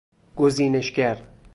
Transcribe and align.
گزینشگر 0.35 1.21